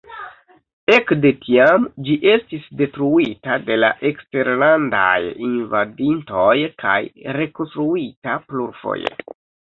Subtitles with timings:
[0.91, 5.11] Ekde tiam ĝi estis detruita de la eksterlandaj
[5.49, 6.95] invadintoj kaj
[7.37, 9.13] rekonstruita plurfoje.